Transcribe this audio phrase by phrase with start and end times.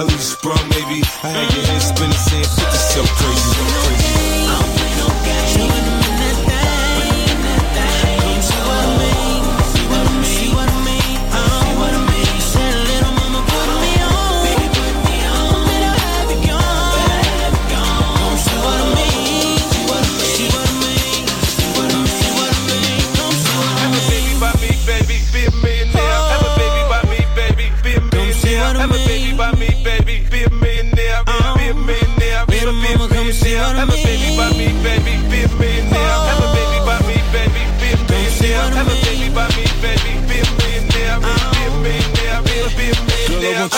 [0.00, 1.02] Leave you sprung, maybe.
[1.22, 3.69] I had your head spinning, saying, "This is so crazy."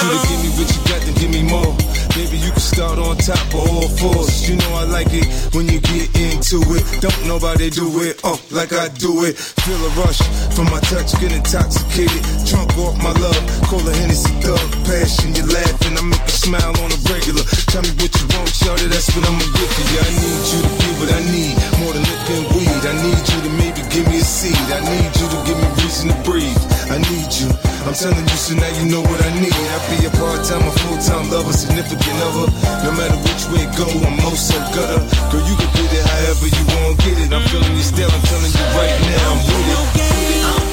[0.03, 1.73] You to give me what you got, then give me more.
[2.13, 4.49] Baby, you can start on top of all fours.
[4.49, 6.85] You know I like it when you get into it.
[7.01, 9.39] Don't nobody do it, oh, like I do it.
[9.39, 10.21] Feel a rush
[10.53, 12.23] from my touch, get intoxicated.
[12.45, 14.61] Drunk off my love, call a Hennessy thug.
[14.85, 17.45] Passion, you laughing, I make you smile on a regular.
[17.73, 20.01] Tell me what you want, shorty, that's what I'ma give to you.
[20.03, 22.83] I need you to give what I need, more than and weed.
[22.87, 24.57] I need you to maybe give me a seed.
[24.57, 26.63] I need you to give me reason to breathe.
[26.91, 27.72] I need you.
[27.85, 29.53] I'm telling you, so now you know what I need.
[29.53, 32.47] I be a part-time, a full-time lover, significant other.
[32.87, 35.03] No matter which way it go, I'm most so gutter.
[35.31, 37.33] Girl, you can get it however you want, get it.
[37.33, 39.79] I'm feeling your style, I'm telling you right now, I'm with it.
[39.99, 40.72] With it.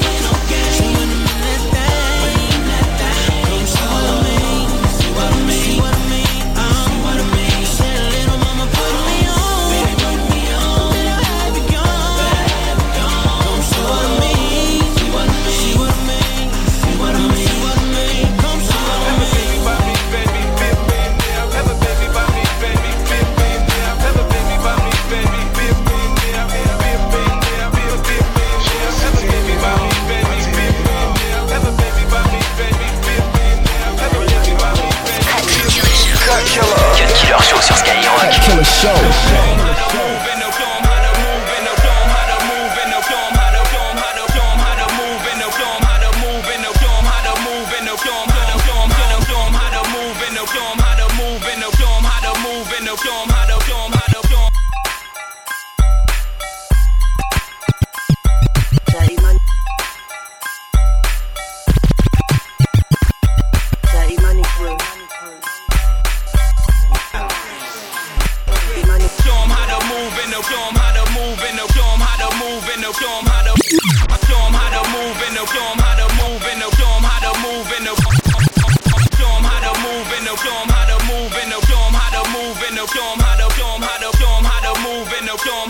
[85.30, 85.69] no dorm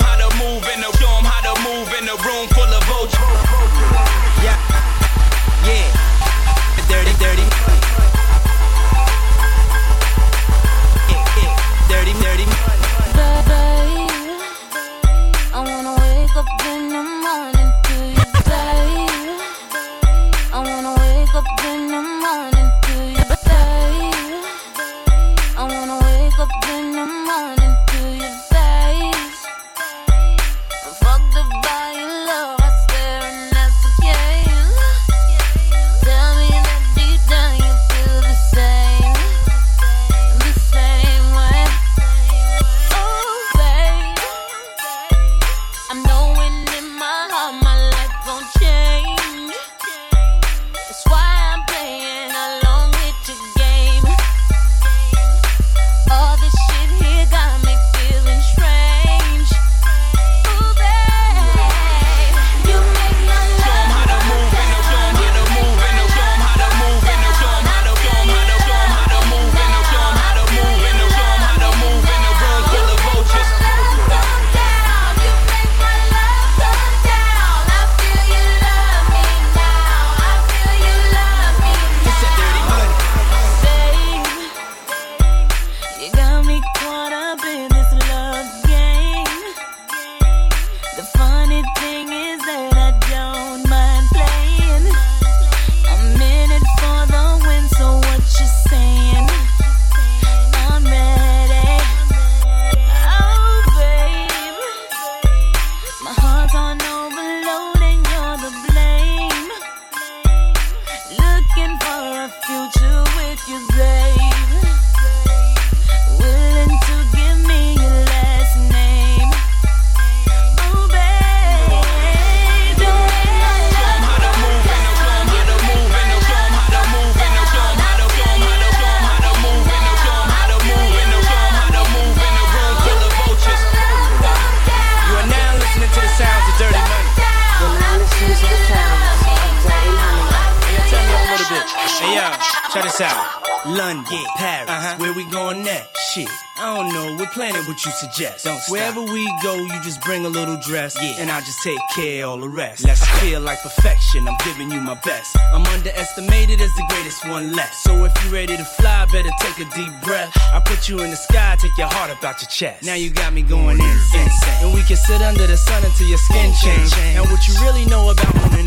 [141.51, 142.01] tell me a little bit.
[142.01, 143.27] Hey, yo, check this out.
[143.67, 144.97] London, Paris, Uh-huh.
[144.97, 145.93] where we going next?
[146.15, 147.15] Shit, I don't know.
[147.19, 148.45] We're planning what you suggest.
[148.47, 148.71] Don't stop.
[148.73, 151.21] Wherever we go, you just bring a little dress, Yeah.
[151.21, 152.85] and I just take care of all the rest.
[152.85, 154.27] Let's I feel like perfection.
[154.27, 155.37] I'm giving you my best.
[155.53, 157.75] I'm underestimated as the greatest one left.
[157.85, 160.33] So if you're ready to fly, better take a deep breath.
[160.55, 162.83] I put you in the sky, take your heart about your chest.
[162.83, 164.31] Now you got me going insane,
[164.63, 166.93] and we can sit under the sun until your skin change.
[167.15, 168.65] And what you really know about owning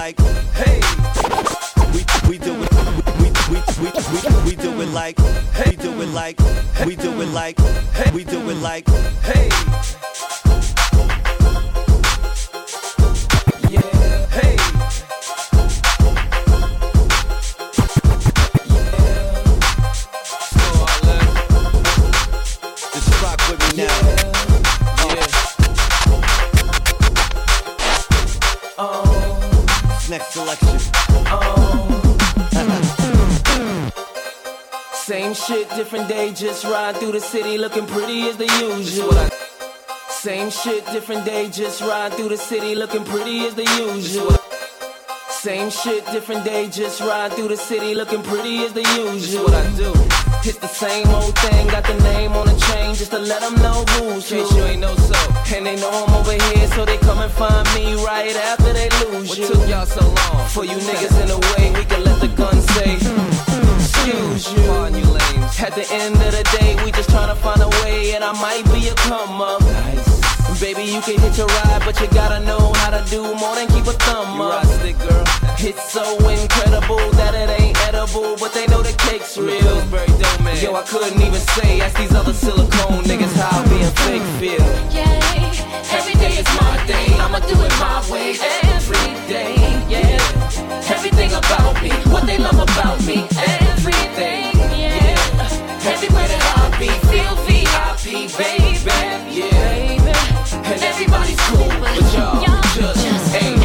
[0.00, 0.18] like
[0.54, 0.80] hey.
[2.28, 2.70] We do it.
[4.92, 5.18] Like
[5.66, 6.38] we do it like
[6.86, 7.58] we do it like
[8.14, 8.88] we do it like
[9.22, 9.99] hey.
[31.32, 32.16] Oh.
[34.92, 39.12] Same shit, different day, just ride through the city looking pretty as the usual.
[40.08, 44.36] Same shit, different day, just ride through the city looking pretty as the usual.
[45.30, 49.44] Same shit, different day, just ride through the city looking pretty as the usual.
[49.44, 49.92] what I do.
[50.48, 53.54] It's the same old thing, got the name on the chain just to let them
[53.56, 54.36] know who's who.
[54.36, 55.09] you ain't so.
[55.52, 58.88] And they know I'm over here, so they come and find me right after they
[59.04, 59.44] lose what you.
[59.44, 60.48] What took y'all so long?
[60.48, 63.28] For you niggas in the way, we can let the gun say, mm,
[63.58, 64.62] mm, excuse you.
[64.68, 65.60] Pardon you lames.
[65.60, 68.64] At the end of the day, we just tryna find a way, and I might
[68.72, 69.60] be a come up.
[69.60, 70.60] Nice.
[70.60, 73.66] Baby, you can hit your ride, but you gotta know how to do more than
[73.68, 74.64] keep a thumb You up.
[74.64, 75.24] ride stick, girl.
[75.58, 79.60] It's so incredible that it ain't edible, but they know the cake's real.
[79.60, 84.22] Pillsbury Dome, Yo, I couldn't even say, ask these other silicone niggas how being fake
[84.40, 84.66] feel.
[84.92, 85.39] Yeah,
[85.88, 87.06] Every day is my day.
[87.18, 88.36] I'ma do it my way
[88.74, 89.54] every day.
[89.88, 90.92] Yeah.
[90.94, 94.52] Everything about me, what they love about me, everything.
[94.76, 95.88] Yeah.
[95.92, 98.90] Everywhere that I be, feel VIP, baby.
[99.40, 100.70] Yeah.
[100.70, 103.58] And everybody's cool, but y'all just ain't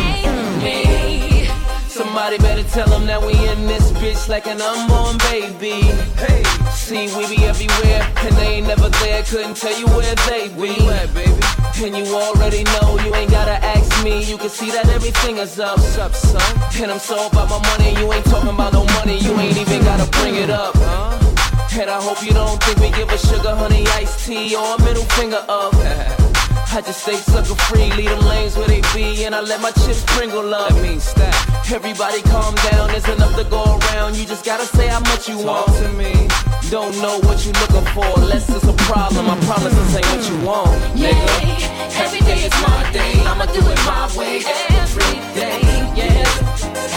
[0.63, 1.47] me.
[1.87, 5.81] Somebody better tell them that we in this bitch like an unborn baby.
[6.17, 9.23] Hey see, we be everywhere, and they ain't never there.
[9.23, 10.53] Couldn't tell you where they be.
[10.53, 11.33] Where you at, baby?
[11.81, 14.23] And you already know, you ain't gotta ask me.
[14.23, 15.77] You can see that everything is up.
[15.77, 16.41] What's up, son?
[16.81, 19.17] And I'm so about my money, you ain't talking about no money.
[19.17, 20.73] You ain't even gotta bring it up.
[20.77, 21.81] Huh?
[21.81, 24.81] And I hope you don't think we give a sugar honey iced tea or a
[24.83, 25.73] middle finger up.
[26.75, 29.71] I just stay sucker free, leave them lanes where they be, and I let my
[29.71, 30.69] chips sprinkle up.
[30.69, 31.71] That means stack.
[31.71, 34.15] Everybody calm down, there's enough to go around.
[34.17, 36.44] You just gotta say how much you Talk want to me.
[36.71, 39.29] Don't know what you're looking for, unless it's a problem.
[39.29, 41.99] I promise this ain't what you want, nigga.
[42.01, 44.41] Every day is my day, I'ma do it my way.
[44.69, 45.61] Every day,
[45.95, 46.25] yeah.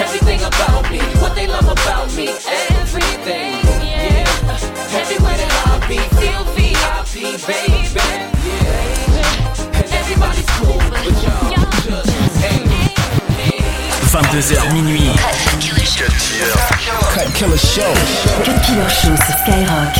[0.00, 4.24] Everything about me, what they love about me, everything, yeah.
[4.96, 8.37] Everywhere that I be, feel VIP, baby,
[14.18, 15.12] 22h minuit.
[17.14, 17.94] Cut Killer Show.
[18.44, 19.94] Cut Killer Show sur Skyrock.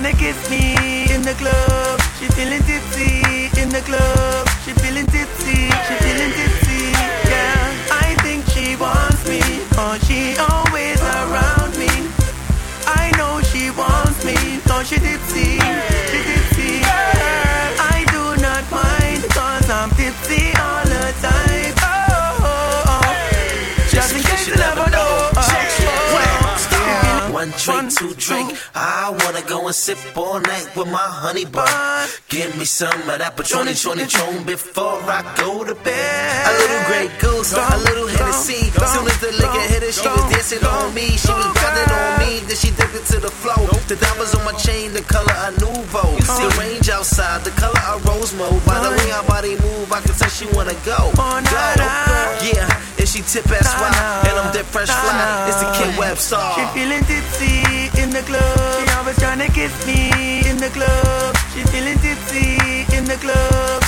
[0.00, 2.00] To kiss me in the club.
[2.18, 4.19] She feeling tipsy in the club.
[29.40, 32.08] Wanna go and sip all night with my honey bun.
[32.28, 36.46] Give me some of that Patroni, Troni, Tron before I go to bed.
[36.46, 38.70] A little Grey Goose, a little Hennessy.
[38.70, 41.16] Soon as the liquor hit her, she was dancing on me.
[41.16, 43.66] She was grinding on me, then she dipped it to the flow.
[43.88, 46.16] The diamonds on my chain, the color of Nouveau.
[46.16, 48.64] The range outside, the color of Rose Mode.
[48.66, 51.12] By the way her body move, I can tell she wanna go.
[51.16, 51.26] Go.
[52.40, 52.66] Yeah,
[53.00, 53.88] and she tip as why,
[54.28, 55.48] and I'm dead fresh fly.
[55.48, 56.36] It's the Kid Webster.
[56.54, 58.76] She feeling tipsy in the club.
[58.76, 61.36] She always trying to kiss me in the club.
[61.54, 63.79] She feeling tipsy in the club.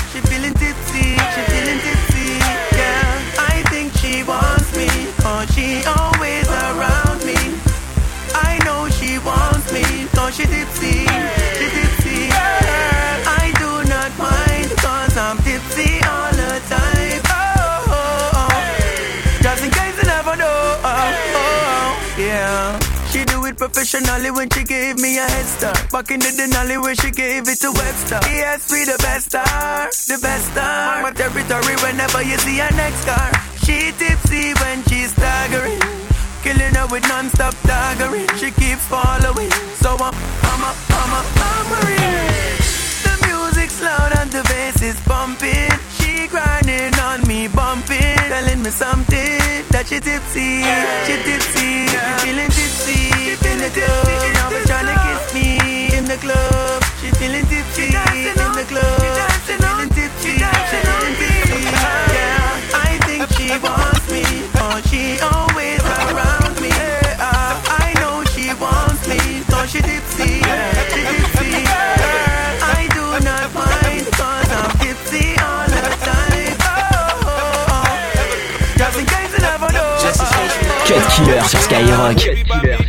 [24.02, 25.90] Professionally when she gave me a head start.
[25.90, 28.20] Back in the Denali where she gave it to Webster.
[28.24, 31.02] Yes, we the best star, the best star.
[31.02, 33.30] My territory whenever you see her next car.
[33.64, 35.80] She tipsy when she's staggering.
[36.42, 38.28] Killing her with non-stop daggering.
[38.38, 39.50] She keeps following.
[39.78, 40.14] So I'm,
[40.50, 41.82] I'm a, I'm I'm a
[43.06, 45.70] The music's loud and the bass is pumping.
[46.22, 50.62] She grinding on me, bumping, telling me something that she tipsy,
[51.02, 54.06] she tipsy, she feeling tipsy in the club.
[54.38, 56.78] Now she trying to kiss me in the club.
[57.02, 59.02] She feeling tipsy in the club.
[59.02, 61.58] She feeling tipsy, she feeling tipsy.
[62.14, 64.22] Yeah, I think she wants me,
[64.62, 65.41] oh she always
[81.14, 82.81] Killer sur Skyrock.